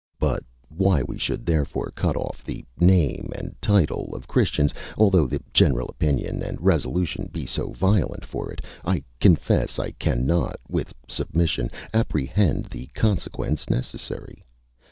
But 0.17 0.43
why 0.67 1.03
we 1.03 1.19
should 1.19 1.45
therefore 1.45 1.91
cut 1.93 2.15
off 2.17 2.43
the 2.43 2.65
name 2.79 3.29
and 3.35 3.53
title 3.61 4.09
of 4.15 4.27
Christians, 4.27 4.73
although 4.97 5.27
the 5.27 5.39
general 5.53 5.87
opinion 5.89 6.41
and 6.41 6.59
resolution 6.59 7.29
be 7.31 7.45
so 7.45 7.69
violent 7.69 8.25
for 8.25 8.51
it, 8.51 8.61
I 8.83 9.03
confess 9.19 9.77
I 9.77 9.91
cannot 9.91 10.59
(with 10.67 10.91
submission) 11.07 11.69
apprehend 11.93 12.65
the 12.65 12.87
consequence 12.95 13.69
necessary. 13.69 14.43